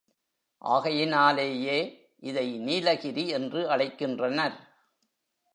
[0.57, 1.77] ஆகையினாலேயே
[2.19, 4.57] இதை நீலகிரி என்று அழைக்கின்றனர்.